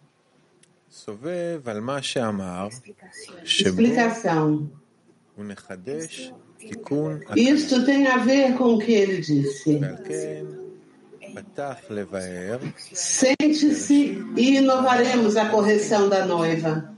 Explicação. 3.43 4.69
Isto 7.35 7.85
tem 7.85 8.07
a 8.07 8.17
ver 8.17 8.55
com 8.55 8.75
o 8.75 8.79
que 8.79 8.93
ele 8.93 9.17
disse. 9.17 9.79
Sente-se 12.93 14.23
e 14.37 14.57
inovaremos 14.57 15.35
a 15.35 15.49
correção 15.49 16.07
da 16.07 16.25
noiva. 16.25 16.93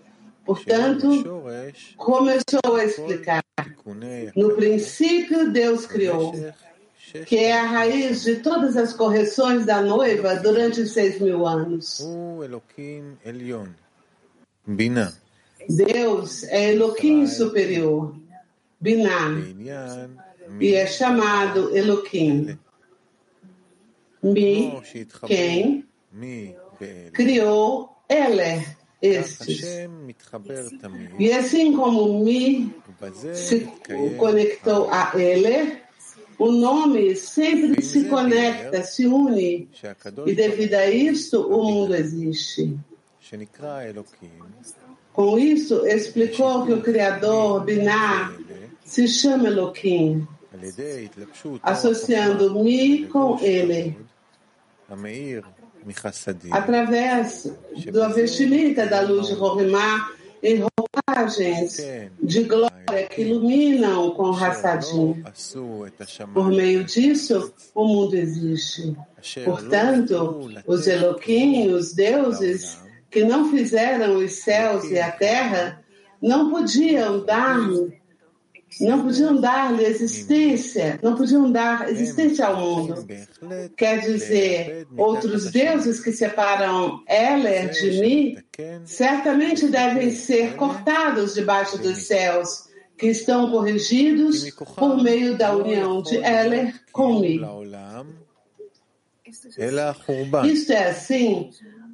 Portanto, 0.46 1.08
começou 1.98 2.76
a 2.76 2.86
explicar. 2.86 3.44
No 4.36 4.56
princípio, 4.56 5.52
Deus 5.52 5.86
criou, 5.86 6.34
que 7.26 7.38
é 7.38 7.54
a 7.54 7.64
raiz 7.64 8.24
de 8.24 8.38
todas 8.38 8.76
as 8.78 8.94
correções 8.94 9.66
da 9.66 9.82
noiva 9.82 10.36
durante 10.36 10.86
seis 10.86 11.20
mil 11.20 11.48
anos. 11.48 12.06
Deus 15.68 16.44
é 16.44 16.74
Elohim 16.74 17.26
superior, 17.26 18.16
Binah, 18.80 19.42
e 20.60 20.74
é 20.74 20.86
chamado 20.86 21.76
Elohim. 21.76 22.58
Mi, 24.22 24.74
quem 25.28 25.86
criou 27.14 27.96
Eler, 28.10 28.78
estes. 29.02 29.62
E 31.20 31.32
assim 31.32 31.74
como 31.76 32.24
Mi 32.24 32.74
se 33.34 33.68
conectou 34.18 34.90
a 34.92 35.12
Eler, 35.16 35.84
o 36.38 36.52
nome 36.52 37.16
sempre 37.16 37.82
se 37.82 38.06
conecta, 38.06 38.84
se 38.84 39.06
une, 39.06 39.70
e 40.26 40.36
devido 40.36 40.74
a 40.74 40.88
isto 40.88 41.42
o 41.42 41.64
mundo 41.64 41.96
existe. 41.96 42.78
Com 45.14 45.40
isso, 45.40 45.86
explicou 45.88 46.66
que 46.66 46.74
o 46.74 46.82
Criador, 46.82 47.64
Binah, 47.64 48.34
se 48.86 49.08
chama 49.08 49.48
Elohim, 49.48 50.26
associando 51.64 52.64
Mi 52.64 53.06
com 53.08 53.38
ele 53.42 53.98
através 56.52 57.52
da 57.92 58.08
vestimenta 58.10 58.86
da 58.86 59.02
luz 59.02 59.28
de 59.28 59.34
Rorimá 59.34 60.12
em 60.42 60.62
roupagens 60.62 61.78
de 62.22 62.44
glória 62.44 63.08
que 63.10 63.24
iluminam 63.24 64.12
com 64.12 64.32
Hassadim. 64.32 65.24
Por 66.34 66.50
meio 66.50 66.84
disso, 66.84 67.52
o 67.74 67.86
mundo 67.86 68.16
existe. 68.16 68.96
Portanto, 69.44 70.48
os 70.68 70.88
Eloquim, 70.88 71.70
os 71.70 71.94
deuses 71.94 72.78
que 73.10 73.24
não 73.24 73.50
fizeram 73.50 74.18
os 74.18 74.34
céus 74.34 74.84
e 74.86 75.00
a 75.00 75.12
terra, 75.12 75.84
não 76.22 76.52
podiam 76.52 77.26
dar 77.26 77.58
não 78.82 79.04
podiam 79.04 79.40
dar-lhe 79.40 79.86
existência, 79.86 81.00
não 81.02 81.16
podiam 81.16 81.52
dar 81.52 81.90
existência 81.90 82.48
ao 82.48 82.58
mundo. 82.58 83.06
Quer 83.78 84.02
dizer, 84.02 84.88
outros 84.98 85.52
deuses 85.52 86.00
que 86.00 86.12
separam 86.12 87.02
Eler 87.08 87.70
de 87.70 88.02
mim, 88.02 88.38
certamente 88.86 89.68
devem 89.68 90.12
ser 90.12 90.56
cortados 90.56 91.34
debaixo 91.34 91.78
dos 91.78 92.00
céus, 92.00 92.66
que 92.98 93.08
estão 93.08 93.52
corrigidos 93.52 94.50
por 94.52 95.02
meio 95.02 95.38
da 95.38 95.56
união 95.56 96.02
de 96.02 96.18
Eler 96.18 96.74
com 96.92 97.20
mim. 97.20 97.42
Isto 100.46 100.72
é 100.74 100.90
assim, 100.90 101.50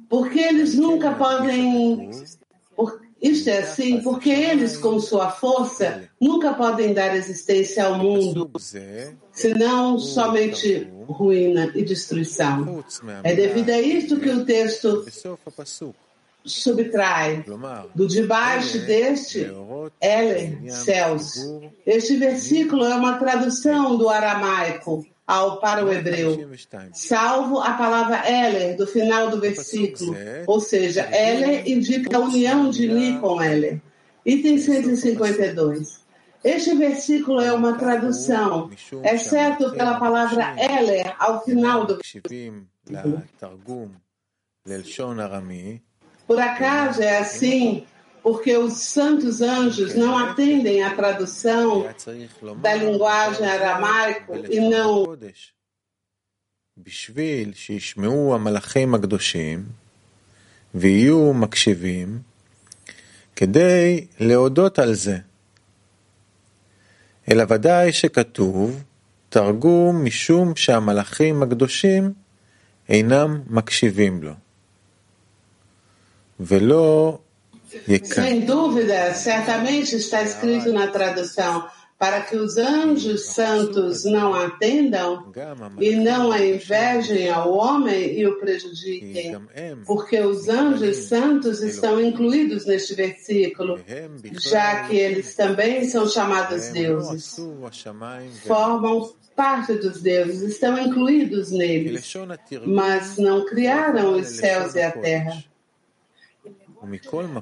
porque 0.08 0.38
eles 0.38 0.74
nunca 0.74 1.12
podem 1.12 2.10
isto 3.22 3.48
é 3.48 3.58
assim 3.58 4.00
porque 4.00 4.30
eles, 4.30 4.76
com 4.76 4.98
sua 4.98 5.30
força, 5.30 6.08
nunca 6.20 6.52
podem 6.54 6.92
dar 6.92 7.16
existência 7.16 7.84
ao 7.84 7.96
mundo, 7.96 8.50
senão 9.30 9.96
somente 9.96 10.90
ruína 11.06 11.70
e 11.74 11.84
destruição. 11.84 12.84
É 13.22 13.32
devido 13.32 13.70
a 13.70 13.80
isto 13.80 14.18
que 14.18 14.28
o 14.28 14.44
texto 14.44 15.04
subtrai 16.44 17.44
do 17.94 18.08
debaixo 18.08 18.80
deste 18.80 19.48
Ele, 20.00 20.70
céus. 20.72 21.34
Este 21.86 22.16
versículo 22.16 22.84
é 22.84 22.96
uma 22.96 23.18
tradução 23.18 23.96
do 23.96 24.08
aramaico 24.08 25.06
ao, 25.32 25.56
para 25.58 25.84
o 25.84 25.90
hebreu, 25.90 26.50
salvo 26.92 27.58
a 27.58 27.72
palavra 27.72 28.22
Ele 28.30 28.74
do 28.74 28.86
final 28.86 29.30
do 29.30 29.40
versículo, 29.40 30.14
ou 30.46 30.60
seja, 30.60 31.08
Ele 31.10 31.72
indica 31.72 32.16
a 32.16 32.20
união 32.20 32.68
de 32.68 32.86
mim 32.88 33.18
com 33.18 33.42
Ele. 33.42 33.80
Item 34.26 34.58
152. 34.58 36.02
Este 36.44 36.74
versículo 36.74 37.40
é 37.40 37.52
uma 37.52 37.78
tradução, 37.78 38.68
exceto 39.04 39.72
pela 39.72 39.98
palavra 39.98 40.54
Ele 40.58 41.02
ao 41.18 41.42
final 41.44 41.86
do 41.86 41.96
versículo. 41.96 42.66
Por 46.26 46.38
acaso 46.38 47.02
é 47.02 47.18
assim 47.18 47.86
porque 48.22 48.56
os 48.56 48.74
santos 48.74 49.40
anjos 49.40 49.94
não 49.94 50.16
atendem 50.16 50.82
à 50.82 50.94
tradução 50.94 51.86
da 52.62 52.74
linguagem 52.74 53.46
aramaico 53.46 54.36
e 54.50 54.60
não 54.60 55.16
בשביל 56.76 57.52
שישמעו 57.54 58.34
המלאכים 58.34 58.94
הקדושים 58.94 59.64
ויהיו 60.74 61.34
מקשיבים 61.34 62.22
כדי 63.36 64.06
להודות 64.20 64.78
על 64.78 64.94
זה. 64.94 65.18
אלא 67.30 67.44
ודאי 67.48 67.92
שכתוב 67.92 68.82
תרגום 69.28 70.04
משום 70.04 70.56
שהמלאכים 70.56 71.42
הקדושים 71.42 72.12
אינם 72.88 73.42
מקשיבים 73.46 74.22
לו. 74.22 74.32
ולא 76.40 77.18
Sem 78.04 78.40
dúvida, 78.40 79.14
certamente 79.14 79.96
está 79.96 80.22
escrito 80.22 80.72
na 80.72 80.88
tradução 80.88 81.66
para 81.98 82.20
que 82.22 82.34
os 82.36 82.56
anjos 82.56 83.26
santos 83.26 84.04
não 84.04 84.34
atendam 84.34 85.32
e 85.78 85.94
não 85.94 86.32
a 86.32 86.44
invejem 86.44 87.30
ao 87.30 87.52
homem 87.52 88.18
e 88.18 88.26
o 88.26 88.40
prejudiquem, 88.40 89.38
porque 89.86 90.18
os 90.20 90.48
anjos 90.48 90.96
santos 90.96 91.62
estão 91.62 92.00
incluídos 92.00 92.66
neste 92.66 92.94
versículo, 92.96 93.78
já 94.40 94.82
que 94.88 94.96
eles 94.96 95.36
também 95.36 95.88
são 95.88 96.08
chamados 96.08 96.70
deuses, 96.70 97.36
formam 98.48 99.12
parte 99.36 99.74
dos 99.74 100.02
deuses, 100.02 100.42
estão 100.42 100.76
incluídos 100.78 101.52
neles, 101.52 102.12
mas 102.66 103.16
não 103.16 103.44
criaram 103.46 104.16
os 104.18 104.26
céus 104.26 104.74
e 104.74 104.82
a 104.82 104.90
terra. 104.90 105.44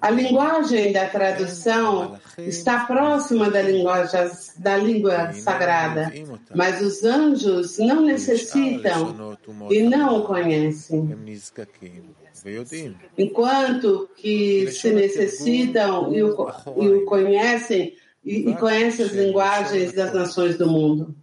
A 0.03 0.11
linguagem 0.11 0.93
da 0.93 1.07
tradução 1.07 2.19
está 2.39 2.81
próxima 2.85 3.51
da 3.51 3.63
linguagem 3.63 4.31
da 4.59 4.77
língua 4.77 5.33
sagrada, 5.33 6.13
mas 6.55 6.83
os 6.83 7.03
anjos 7.03 7.79
não 7.79 8.03
necessitam 8.03 9.39
e 9.71 9.83
não 9.83 10.21
o 10.21 10.25
conhecem. 10.25 11.17
Enquanto 13.17 14.11
que 14.17 14.71
se 14.73 14.91
necessitam 14.91 16.13
e 16.13 16.23
o, 16.23 16.51
e 16.77 16.89
o 16.89 17.05
conhecem 17.07 17.95
e, 18.23 18.51
e 18.51 18.57
conhecem 18.57 19.07
as 19.07 19.13
linguagens 19.13 19.93
das 19.95 20.13
nações 20.13 20.59
do 20.59 20.69
mundo. 20.69 21.15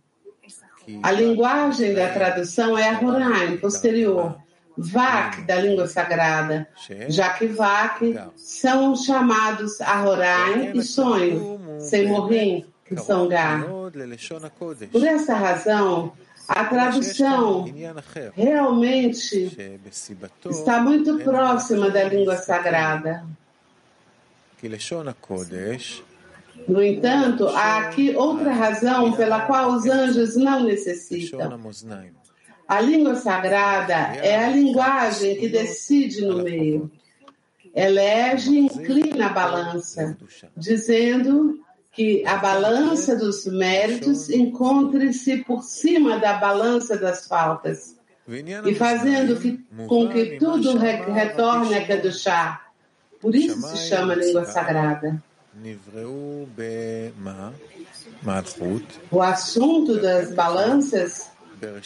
A 1.03 1.11
linguagem 1.11 1.93
da 1.93 2.11
tradução 2.11 2.75
é 2.75 2.89
a 2.89 2.99
Huraim, 2.99 3.57
posterior 3.57 4.37
Vak, 4.77 5.41
da 5.41 5.55
língua 5.55 5.87
sagrada, 5.87 6.67
já 7.09 7.29
que 7.29 7.47
Vak 7.47 8.15
são 8.35 8.95
chamados 8.95 9.81
Ahorai 9.81 10.71
e 10.73 10.83
sonho, 10.83 11.59
sem 11.79 12.07
morrer, 12.07 12.65
que 12.85 12.95
são 12.97 13.27
Gá. 13.27 13.65
Por 14.91 15.03
essa 15.03 15.33
razão, 15.33 16.13
a 16.47 16.63
tradução 16.65 17.65
realmente 18.35 19.51
está 20.49 20.79
muito 20.81 21.17
próxima 21.19 21.89
da 21.89 22.03
língua 22.03 22.37
sagrada. 22.37 23.25
No 26.67 26.81
entanto, 26.83 27.47
há 27.47 27.79
aqui 27.79 28.15
outra 28.15 28.51
razão 28.51 29.11
pela 29.13 29.41
qual 29.41 29.71
os 29.73 29.85
anjos 29.85 30.35
não 30.35 30.63
necessitam. 30.63 31.39
A 32.67 32.81
língua 32.81 33.15
sagrada 33.15 33.93
é 33.93 34.43
a 34.43 34.49
linguagem 34.49 35.37
que 35.37 35.47
decide 35.47 36.25
no 36.25 36.43
meio. 36.43 36.91
Elege 37.73 38.51
e 38.51 38.59
inclina 38.59 39.27
a 39.27 39.29
balança, 39.29 40.17
dizendo 40.55 41.59
que 41.91 42.25
a 42.25 42.35
balança 42.35 43.15
dos 43.15 43.45
méritos 43.45 44.29
encontre-se 44.29 45.37
por 45.45 45.63
cima 45.63 46.19
da 46.19 46.33
balança 46.33 46.97
das 46.97 47.25
faltas, 47.25 47.95
e 48.65 48.75
fazendo 48.75 49.39
que, 49.39 49.63
com 49.87 50.09
que 50.09 50.37
tudo 50.37 50.77
retorne 50.77 51.75
a 51.75 51.85
Kedushá. 51.85 52.67
Por 53.21 53.33
isso 53.33 53.61
se 53.61 53.77
chama 53.87 54.15
língua 54.15 54.43
sagrada. 54.45 55.23
O 59.09 59.21
assunto 59.21 59.99
das 59.99 60.33
balanças 60.33 61.31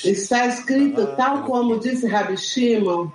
Está 0.03 0.47
escrito 0.47 1.15
tal 1.15 1.43
como 1.43 1.79
disse 1.79 2.07
Rabi 2.07 2.37
Shimon. 2.37 3.09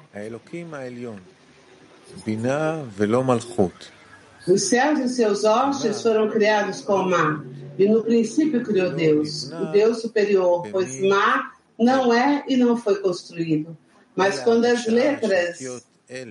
Os 4.46 4.62
céus 4.62 5.00
e 5.00 5.08
seus 5.08 5.44
hostes 5.44 6.00
foram 6.02 6.30
criados 6.30 6.80
com 6.80 7.02
Má, 7.02 7.44
e 7.76 7.88
no 7.88 8.02
princípio 8.02 8.62
criou 8.62 8.90
Deus, 8.90 9.50
o 9.50 9.66
Deus 9.72 10.00
superior, 10.00 10.66
pois 10.70 11.00
Má 11.02 11.52
não 11.78 12.14
é 12.14 12.44
e 12.48 12.56
não 12.56 12.76
foi 12.76 13.00
construído. 13.00 13.76
Mas 14.14 14.40
quando 14.40 14.64
as 14.64 14.86
letras 14.86 15.58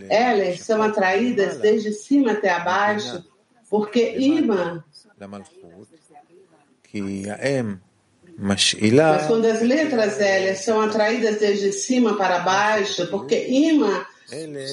elas 0.09 0.61
são 0.61 0.81
atraídas 0.81 1.57
desde 1.57 1.91
cima 1.91 2.31
até 2.31 2.49
abaixo, 2.49 3.23
porque 3.69 4.17
Ima 4.17 4.83
mas 8.37 9.27
quando 9.27 9.45
as 9.45 9.61
letras 9.61 10.19
L 10.19 10.55
são 10.55 10.81
atraídas 10.81 11.39
desde 11.39 11.71
cima 11.71 12.17
para 12.17 12.39
baixo, 12.39 13.07
porque 13.07 13.47
Ima, 13.47 14.05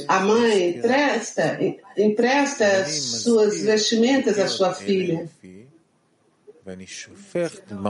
a 0.08 0.20
mãe, 0.20 0.70
empresta, 0.70 1.58
empresta 1.96 2.86
suas 2.88 3.62
vestimentas 3.62 4.38
à 4.38 4.48
sua 4.48 4.72
filha. 4.74 5.28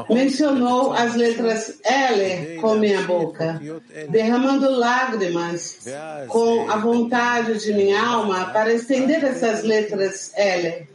Mencionou 0.08 0.92
as 0.92 1.14
letras 1.14 1.78
L 1.84 2.56
com 2.58 2.74
minha 2.74 3.02
boca, 3.02 3.60
derramando 4.08 4.70
lágrimas 4.70 5.80
com 6.28 6.70
a 6.70 6.76
vontade 6.76 7.58
de 7.58 7.72
minha 7.74 8.02
alma 8.02 8.46
para 8.46 8.72
estender 8.72 9.22
essas 9.24 9.62
letras 9.62 10.32
L. 10.34 10.88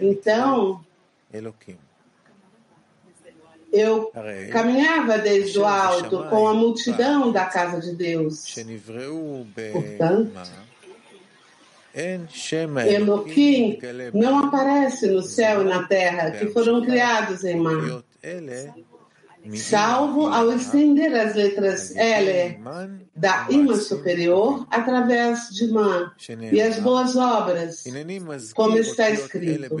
Então, 0.00 0.80
eu 3.72 4.12
caminhava 4.52 5.18
desde 5.18 5.58
o 5.58 5.64
alto 5.64 6.24
com 6.28 6.48
a 6.48 6.54
multidão 6.54 7.30
da 7.30 7.44
casa 7.44 7.80
de 7.80 7.94
Deus. 7.94 8.54
Portanto, 9.72 10.32
Elohim 12.86 13.78
não 14.14 14.44
aparece 14.44 15.06
no 15.08 15.22
céu 15.22 15.62
e 15.62 15.64
na 15.64 15.84
terra, 15.84 16.30
que 16.30 16.46
foram 16.48 16.82
criados 16.82 17.44
em 17.44 17.56
Mar, 17.56 18.02
salvo 19.54 20.26
ao 20.26 20.52
estender 20.52 21.14
as 21.14 21.34
letras 21.34 21.96
L 21.96 22.60
da 23.16 23.46
imã 23.50 23.74
superior 23.76 24.66
através 24.70 25.48
de 25.50 25.66
Man 25.68 26.12
e 26.52 26.60
as 26.60 26.78
boas 26.78 27.16
obras, 27.16 27.84
como 28.54 28.78
está 28.78 29.10
escrito. 29.10 29.76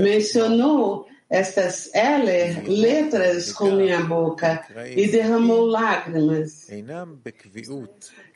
Mencionou 0.00 1.06
estas 1.30 1.88
L 1.94 2.28
letras 2.66 3.52
com 3.52 3.70
minha 3.70 4.02
boca 4.02 4.66
e 4.96 5.06
derramou 5.06 5.64
lágrimas. 5.64 6.68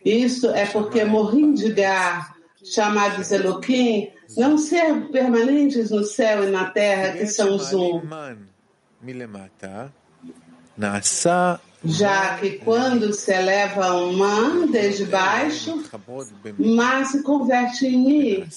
Isso 0.04 0.48
é 0.50 0.64
porque 0.66 1.04
morri 1.04 1.54
de 1.54 1.72
gar, 1.72 2.36
chamados 2.64 3.32
Eloquim, 3.32 4.10
não 4.36 4.56
ser 4.56 5.08
permanentes 5.10 5.90
no 5.90 6.04
céu 6.04 6.44
e 6.44 6.50
na 6.50 6.70
terra, 6.70 7.16
que 7.16 7.26
são 7.26 7.58
Zum. 7.58 8.02
Já 11.84 12.38
que 12.38 12.52
quando 12.58 13.12
se 13.12 13.30
eleva 13.30 13.94
um 13.94 14.14
man 14.16 14.66
desde 14.68 15.04
baixo, 15.04 15.84
mas 16.58 17.08
se 17.08 17.22
converte 17.22 17.86
em 17.86 17.98
mim, 17.98 18.48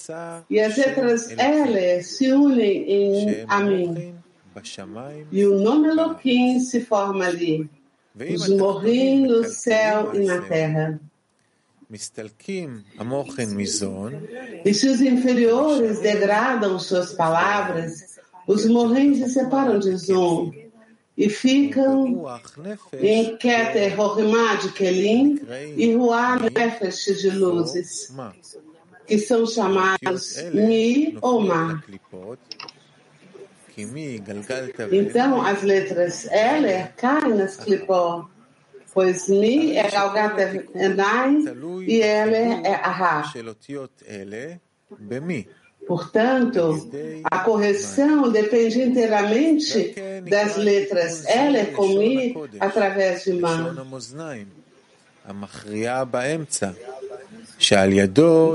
e 0.50 0.60
as 0.62 0.78
letras 0.78 1.30
L 1.38 2.04
se 2.04 2.32
unem 2.32 2.89
em, 2.89 3.45
a 3.47 3.60
mim. 3.60 4.16
E 5.32 5.46
o 5.46 5.60
nome 5.60 5.89
Elohim 5.89 6.60
se 6.60 6.82
forma 6.82 7.26
ali. 7.26 7.70
Os 8.34 8.50
morrim 8.50 9.28
no 9.28 9.43
céu 9.43 10.13
e 10.15 10.20
na 10.26 10.41
terra. 10.41 11.00
E 14.65 14.74
se 14.74 14.89
os 14.89 15.02
inferiores 15.02 16.00
degradam 16.00 16.78
suas 16.80 17.13
palavras, 17.13 18.17
os 18.48 18.65
morrentes 18.65 19.20
se 19.20 19.39
separam 19.39 19.80
de 19.80 19.96
Zon 19.96 20.52
e 21.17 21.30
ficam 21.30 22.26
em 23.00 23.38
Keter 23.38 23.96
Rorimá 23.96 24.56
de 24.56 24.72
Kelim 24.72 25.39
e 25.76 25.93
Ruá 25.93 26.38
Nefesh 26.39 27.22
de 27.22 27.30
luzes, 27.30 28.13
que 29.06 29.17
são 29.17 29.46
chamados 29.46 30.36
Mi 30.54 31.17
ou 31.22 31.41
Ma. 31.41 31.82
Então, 34.92 35.42
as 35.42 35.62
letras 35.62 36.28
L 36.32 36.90
caem 36.98 37.36
nas 37.36 37.56
clipó, 37.58 38.28
pois 38.94 39.28
Mi 39.28 39.78
é 39.78 39.90
Galgat 39.90 40.66
Enai 40.74 41.38
e 41.86 42.02
L 42.02 42.36
é 42.36 42.76
Ahá. 42.76 43.32
Portanto, 45.88 46.90
a 47.24 47.40
correção 47.40 48.30
depende 48.30 48.82
inteiramente 48.82 49.96
das 50.30 50.58
letras 50.58 51.26
L 51.26 51.68
com 51.68 52.02
I 52.02 52.36
através 52.60 53.24
de 53.24 53.34
Man. 53.34 53.74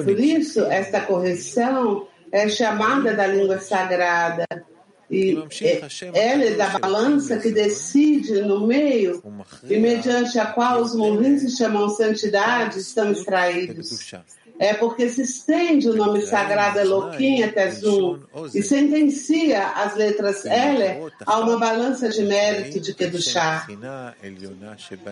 Por 0.04 0.20
isso, 0.20 0.60
esta 0.66 1.00
correção 1.00 2.06
é 2.30 2.48
chamada 2.48 3.14
da 3.14 3.26
língua 3.26 3.58
sagrada. 3.58 4.44
E 5.12 5.36
ela 6.14 6.44
é 6.44 6.54
da 6.54 6.78
balança 6.78 7.36
que 7.36 7.50
decide 7.50 8.40
no 8.40 8.66
meio 8.66 9.22
e 9.68 9.76
mediante 9.76 10.38
a 10.38 10.46
qual 10.46 10.80
os 10.80 10.94
morrinhos 10.94 11.54
chamam 11.54 11.90
santidade 11.90 12.78
estão 12.78 13.12
extraídos. 13.12 14.14
É 14.58 14.72
porque 14.72 15.10
se 15.10 15.20
estende 15.20 15.90
o 15.90 15.94
nome 15.94 16.22
sagrado 16.22 16.78
Elohim 16.78 17.42
até 17.42 17.70
Zum 17.70 18.20
e 18.54 18.62
sentencia 18.62 19.66
as 19.68 19.94
letras 19.96 20.46
L 20.46 21.12
a 21.26 21.40
uma 21.40 21.58
balança 21.58 22.08
de 22.08 22.22
mérito 22.22 22.80
de 22.80 22.94
Kedushá. 22.94 23.66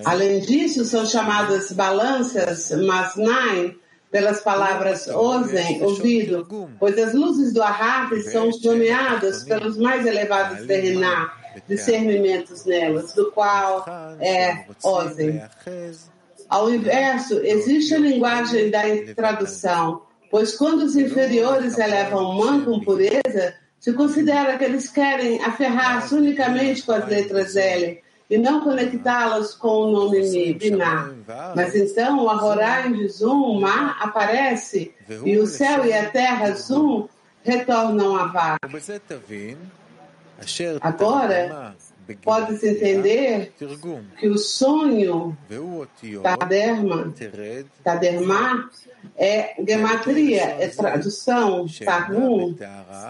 Além 0.07 0.41
disso, 0.41 0.87
são 0.87 1.05
chamadas 1.05 1.73
balanças 1.73 2.71
Masnaim 2.71 3.77
pelas 4.11 4.41
palavras 4.41 5.07
Ozen, 5.07 5.83
ouvido, 5.83 6.47
pois 6.79 6.99
as 6.99 7.15
luzes 7.15 7.53
do 7.53 7.63
Ahab 7.63 8.21
são 8.23 8.51
nomeadas 8.65 9.45
pelos 9.45 9.77
mais 9.77 10.05
elevados 10.05 10.67
Terriná, 10.67 11.33
discernimentos 11.69 12.65
nelas, 12.65 13.13
do 13.13 13.31
qual 13.31 13.85
é 14.21 14.67
Ozen. 14.83 15.43
Ao 16.49 16.69
inverso, 16.69 17.41
existe 17.45 17.95
a 17.95 17.99
linguagem 17.99 18.71
da 18.71 18.83
tradução, 19.15 20.03
pois 20.31 20.57
quando 20.57 20.83
os 20.83 20.97
inferiores 20.97 21.79
elevam 21.79 22.35
man 22.35 22.65
com 22.65 22.81
pureza, 22.81 23.55
se 23.79 23.93
considera 23.93 24.59
que 24.59 24.65
eles 24.65 24.91
querem 24.91 25.43
aferrar-se 25.43 26.15
unicamente 26.15 26.83
com 26.83 26.93
as 26.93 27.07
letras 27.07 27.55
L, 27.55 28.03
e 28.31 28.39
não 28.39 28.61
conectá-las 28.61 29.55
com 29.55 29.69
o 29.69 29.91
nome 29.91 30.55
Binah. 30.55 31.13
Mas 31.57 31.75
então 31.75 32.25
o 32.25 32.31
Ahorai 32.31 32.93
de 32.93 33.09
Zum, 33.09 33.61
Ma, 33.61 33.97
aparece 34.01 34.95
e 35.25 35.37
o 35.37 35.47
céu 35.47 35.85
e 35.85 35.93
a 35.93 36.09
terra 36.11 36.55
Zum 36.55 37.09
retornam 37.43 38.17
a 38.17 38.27
Vá. 38.29 38.57
Agora, 40.81 41.75
pode-se 42.23 42.69
entender 42.69 43.53
que 44.17 44.29
o 44.29 44.39
sonho 44.39 45.37
Taderma, 46.23 47.13
Taderma 47.83 48.71
é 49.17 49.55
gematria, 49.67 50.57
é 50.61 50.69
tradução, 50.69 51.67
Targum, 51.85 52.57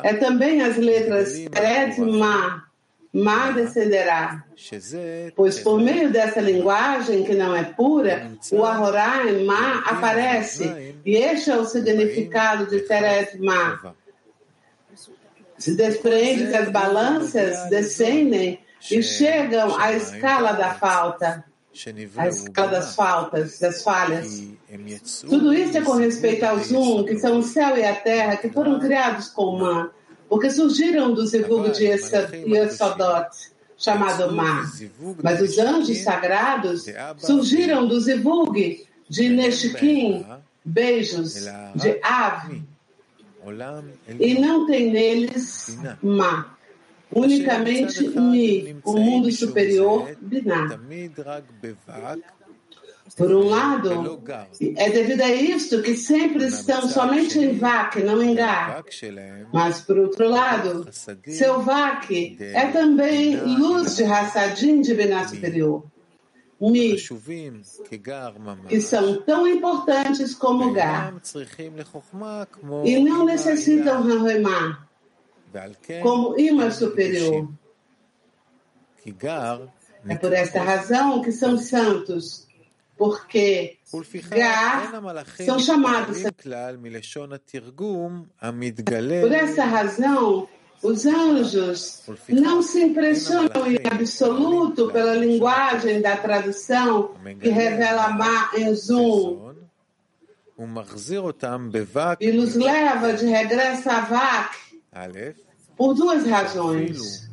é 0.03 0.15
também 0.15 0.63
as 0.63 0.77
letras 0.77 1.33
Tered, 1.51 2.01
Ma, 3.13 3.51
descenderá. 3.51 4.45
Pois 5.35 5.59
por 5.59 5.81
meio 5.81 6.13
dessa 6.13 6.41
linguagem 6.41 7.25
que 7.25 7.35
não 7.35 7.55
é 7.55 7.65
pura, 7.65 8.31
o 8.53 8.65
Ahorai 8.65 9.43
Ma 9.45 9.81
aparece. 9.81 10.95
E 11.05 11.17
este 11.17 11.51
é 11.51 11.57
o 11.57 11.65
significado 11.65 12.67
de 12.67 12.81
Teret 12.81 13.37
Ma. 13.39 13.95
Se 15.59 15.77
despreende 15.77 16.49
que 16.49 16.57
as 16.57 16.71
balanças 16.71 17.69
descendem 17.69 18.61
e 18.91 19.03
chegam 19.03 19.77
à 19.77 19.93
escala 19.93 20.53
da 20.53 20.75
falta, 20.75 21.45
à 22.17 22.29
escala 22.29 22.69
das 22.69 22.95
faltas, 22.95 23.59
das 23.59 23.83
falhas. 23.83 24.41
Tudo 25.29 25.53
isso 25.53 25.77
é 25.77 25.83
com 25.83 25.95
respeito 25.95 26.45
ao 26.45 26.61
Zum, 26.61 27.05
que 27.05 27.19
são 27.19 27.41
o 27.41 27.43
céu 27.43 27.77
e 27.77 27.85
a 27.85 27.95
terra, 27.95 28.37
que 28.37 28.49
foram 28.51 28.79
criados 28.79 29.29
com 29.29 29.59
Man 29.59 29.91
porque 30.31 30.49
surgiram 30.49 31.13
do 31.13 31.27
Zivug 31.27 31.73
de 31.73 31.87
Yesodot, 31.87 33.31
chamado 33.77 34.33
Mar. 34.33 34.65
Mas 35.21 35.43
os 35.43 35.59
anjos 35.59 35.99
sagrados 35.99 36.87
surgiram 37.19 37.89
do 37.89 38.01
Zivug 38.01 38.87
de 39.09 39.29
Neshkin, 39.29 40.25
beijos, 40.65 41.35
de 41.75 41.99
Ave. 42.01 42.63
E 44.21 44.35
não 44.39 44.67
tem 44.67 44.93
neles 44.93 45.77
Ma. 46.01 46.57
Unicamente 47.13 48.07
Mi, 48.17 48.77
o 48.85 48.93
mundo 48.93 49.33
superior, 49.33 50.17
Binah. 50.21 50.79
Por 53.21 53.35
um 53.35 53.51
lado, 53.51 54.23
é 54.77 54.89
devido 54.89 55.21
a 55.21 55.31
isto 55.31 55.83
que 55.83 55.95
sempre 55.95 56.47
estão 56.47 56.89
somente 56.89 57.39
em 57.39 57.53
Vak, 57.53 58.03
não 58.03 58.23
em 58.23 58.35
Gar. 58.35 58.83
Mas, 59.53 59.83
por 59.83 59.99
outro 59.99 60.27
lado, 60.27 60.89
seu 61.29 61.61
Vak 61.61 62.39
é 62.41 62.67
também 62.69 63.37
luz 63.37 63.97
de 63.97 64.05
Hassadim 64.05 64.81
de 64.81 64.95
Bená 64.95 65.29
superior. 65.29 65.85
Mi, 66.59 66.97
que 68.69 68.81
são 68.81 69.21
tão 69.21 69.47
importantes 69.47 70.35
como 70.35 70.73
Gar. 70.73 71.15
E 72.87 72.99
não 73.01 73.27
necessitam 73.27 74.03
Rahemá, 74.03 74.89
como 76.01 76.41
imã 76.41 76.71
superior. 76.71 77.51
É 80.09 80.15
por 80.15 80.33
esta 80.33 80.63
razão 80.63 81.21
que 81.21 81.33
são 81.33 81.59
santos 81.59 82.49
porque 83.01 83.79
Gar 84.29 84.93
são 85.47 85.59
chamados. 85.59 86.19
Por 89.23 89.33
essa 89.33 89.65
razão, 89.65 90.47
os 90.83 91.07
anjos 91.07 92.03
não 92.29 92.61
se 92.61 92.83
impressionam 92.83 93.67
em 93.67 93.79
absoluto 93.91 94.91
pela 94.93 95.15
linguagem 95.15 96.03
da 96.03 96.15
tradução 96.19 97.15
que 97.41 97.49
revela 97.49 98.11
Ma 98.11 98.51
em 98.55 98.75
Zum 98.75 99.55
e 102.21 102.33
nos 102.33 102.55
leva 102.55 103.15
de 103.15 103.25
regresso 103.25 103.89
a 103.89 104.01
Vak 104.03 104.59
por 105.75 105.95
duas 105.95 106.27
razões. 106.27 107.31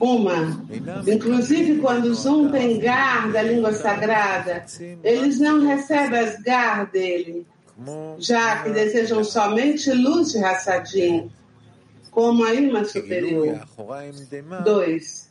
Uma, 0.00 0.64
inclusive 1.06 1.78
quando 1.78 2.14
um 2.26 2.50
tem 2.50 2.78
gar 2.78 3.30
da 3.30 3.42
língua 3.42 3.74
sagrada, 3.74 4.64
eles 5.04 5.38
não 5.38 5.66
recebem 5.66 6.18
as 6.18 6.40
gar 6.40 6.86
dele, 6.86 7.46
já 8.18 8.62
que 8.62 8.70
desejam 8.70 9.22
somente 9.22 9.92
luz 9.92 10.32
de 10.32 10.42
Hassadim, 10.42 11.30
como 12.10 12.44
a 12.44 12.54
imã 12.54 12.82
superior. 12.84 13.60
Dois, 14.64 15.28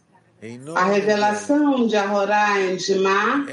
a 0.75 0.85
revelação 0.85 1.87
de 1.87 1.97
Ahoraim 1.97 2.75
de 2.75 2.95
Ma 2.99 3.47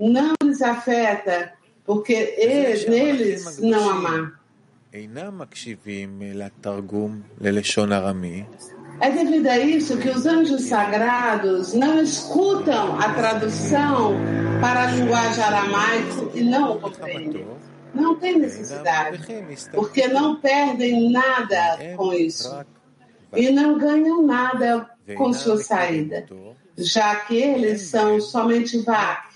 não 0.00 0.34
lhes 0.42 0.60
afeta, 0.60 1.52
porque 1.86 2.34
eles, 2.36 2.88
neles 2.88 3.58
não 3.60 3.88
há 3.88 3.94
é 9.00 9.10
devido 9.10 9.46
a 9.46 9.58
isso 9.58 9.96
que 9.98 10.08
os 10.08 10.26
anjos 10.26 10.64
sagrados 10.64 11.72
não 11.72 12.02
escutam 12.02 12.98
a 12.98 13.12
tradução 13.14 14.14
para 14.60 14.84
a 14.84 14.90
linguagem 14.90 15.44
aramaica 15.44 16.30
e 16.34 16.42
não 16.42 16.72
o 16.72 16.80
compreendem. 16.80 17.46
Não 17.94 18.16
tem 18.16 18.38
necessidade, 18.38 19.20
porque 19.72 20.08
não 20.08 20.36
perdem 20.40 21.10
nada 21.10 21.78
com 21.96 22.12
isso. 22.12 22.54
E 23.34 23.50
não 23.50 23.78
ganham 23.78 24.22
nada 24.22 24.88
com 25.16 25.32
sua 25.32 25.58
saída, 25.58 26.26
já 26.76 27.16
que 27.16 27.36
eles 27.36 27.82
são 27.82 28.20
somente 28.20 28.78
vac 28.78 29.28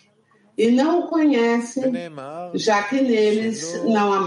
e 0.57 0.71
não 0.71 1.01
o 1.01 1.09
conhecem, 1.09 1.93
já 2.55 2.83
que 2.83 3.01
neles 3.01 3.83
não 3.85 4.13
há 4.13 4.21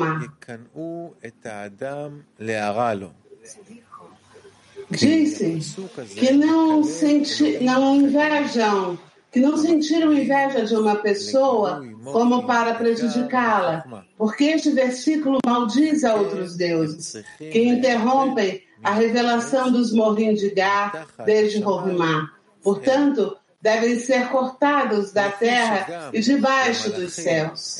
disse 4.91 5.76
que 6.15 6.32
não, 6.32 6.84
senti, 6.84 7.60
não 7.63 7.95
invejam, 7.95 8.98
que 9.32 9.39
não 9.39 9.58
sentiram 9.58 10.13
inveja 10.13 10.65
de 10.65 10.76
uma 10.76 10.95
pessoa 10.95 11.86
como 12.06 12.45
para 12.45 12.76
prejudicá-la, 12.76 14.06
porque 14.17 14.45
este 14.45 14.71
versículo 14.71 15.39
maldiz 15.45 16.04
a 16.04 16.15
outros 16.15 16.56
deuses, 16.56 17.24
que 17.38 17.63
interrompem 17.63 18.62
a 18.84 18.91
revelação 18.91 19.71
dos 19.71 19.91
morrinhos 19.91 20.39
de 20.39 20.52
Gar 20.52 21.08
desde 21.26 21.60
Rovimá. 21.60 22.32
Portanto, 22.62 23.36
devem 23.62 24.00
ser 24.00 24.30
cortados 24.30 25.12
da 25.12 25.30
terra 25.30 26.12
e 26.13 26.21
debaixo 26.21 26.91
dos 26.91 27.13
céus. 27.13 27.80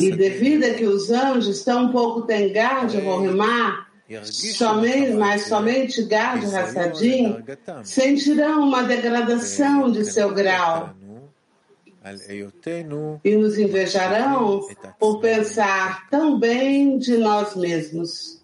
E 0.00 0.12
devido 0.12 0.64
a 0.64 0.74
que 0.74 0.84
os 0.84 1.10
anjos 1.10 1.66
um 1.68 1.92
pouco 1.92 2.22
tem 2.22 2.52
Gar 2.52 2.86
de 2.86 2.98
Rovimá, 2.98 3.87
somente, 4.32 5.12
mas 5.12 5.42
somente 5.46 6.02
Gad 6.04 6.42
e 6.42 6.56
Hassadim 6.56 7.44
sentirão 7.84 8.66
uma 8.66 8.82
degradação 8.82 9.92
de 9.92 10.04
seu 10.06 10.32
grau. 10.32 10.94
E 13.22 13.36
nos 13.36 13.58
invejarão 13.58 14.66
por 14.98 15.20
pensar 15.20 16.08
tão 16.08 16.38
bem 16.38 16.96
de 16.98 17.18
nós 17.18 17.54
mesmos. 17.54 18.42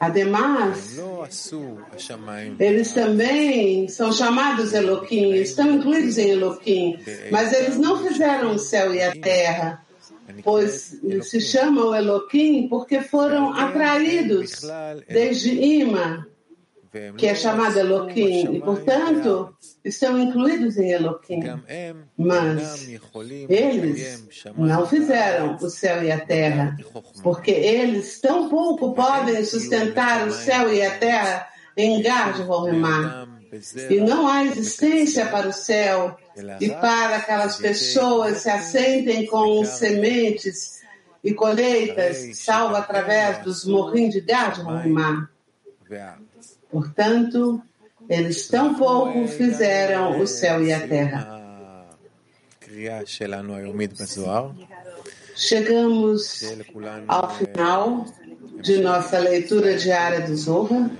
Ademais, 0.00 0.98
eles 2.58 2.92
também 2.92 3.86
são 3.86 4.10
chamados 4.10 4.72
Eloquim, 4.72 5.34
estão 5.34 5.72
incluídos 5.74 6.16
em 6.16 6.30
Eloquim, 6.30 6.98
mas 7.30 7.52
eles 7.52 7.76
não 7.76 8.02
fizeram 8.02 8.54
o 8.54 8.58
céu 8.58 8.94
e 8.94 9.02
a 9.02 9.12
terra 9.12 9.84
pois 10.42 11.00
se 11.22 11.40
chamam 11.40 11.94
Eloquim 11.94 12.68
porque 12.68 13.00
foram 13.00 13.52
atraídos 13.52 14.60
desde 15.08 15.50
Ima, 15.50 16.26
que 17.16 17.26
é 17.26 17.34
chamado 17.34 17.78
Eloquim, 17.78 18.56
e 18.56 18.60
portanto 18.60 19.54
estão 19.84 20.20
incluídos 20.20 20.76
em 20.76 20.90
Eloquim. 20.90 21.40
Mas 22.16 22.88
eles 23.48 24.24
não 24.56 24.86
fizeram 24.86 25.56
o 25.56 25.70
céu 25.70 26.02
e 26.02 26.10
a 26.10 26.20
terra, 26.20 26.76
porque 27.22 27.50
eles 27.50 28.20
tão 28.20 28.48
pouco 28.48 28.92
podem 28.92 29.44
sustentar 29.44 30.26
o 30.26 30.32
céu 30.32 30.72
e 30.72 30.82
a 30.82 30.98
terra 30.98 31.48
em 31.76 32.02
Gar 32.02 32.34
de 32.34 32.42
E 33.88 34.00
não 34.00 34.28
há 34.28 34.44
existência 34.44 35.26
para 35.26 35.48
o 35.48 35.52
céu 35.52 36.16
e 36.60 36.68
para 36.70 37.16
aquelas 37.16 37.56
pessoas 37.56 38.38
se 38.38 38.50
assentem 38.50 39.26
com 39.26 39.64
sementes 39.64 40.80
e 41.22 41.34
colheitas, 41.34 42.38
salvo 42.38 42.76
através 42.76 43.42
dos 43.42 43.64
morrinhos 43.64 44.14
de 44.14 44.20
gado 44.20 44.62
no 44.62 44.88
mar. 44.90 45.30
Portanto, 46.70 47.60
eles 48.08 48.46
tão 48.48 48.74
pouco 48.74 49.26
fizeram 49.26 50.20
o 50.20 50.26
céu 50.26 50.64
e 50.64 50.72
a 50.72 50.86
terra. 50.86 51.40
Chegamos 55.34 56.42
ao 57.08 57.34
final 57.34 58.06
de 58.60 58.78
nossa 58.78 59.18
leitura 59.18 59.76
diária 59.76 60.20
do 60.20 60.36
Zohar. 60.36 60.90